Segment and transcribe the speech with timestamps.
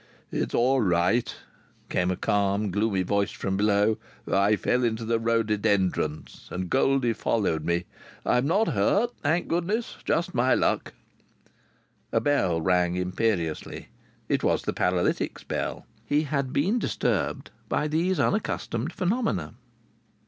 [0.31, 1.31] "It's all right,"
[1.87, 3.99] came a calm, gloomy voice from below.
[4.27, 7.85] "I fell into the rhododendrons, and Goldie followed me.
[8.25, 9.97] I'm not hurt, thank goodness!
[10.03, 10.93] Just my luck!"
[12.11, 13.89] A bell rang imperiously.
[14.27, 15.85] It was the paralytic's bell.
[16.03, 19.53] He had been disturbed by these unaccustomed phenomena.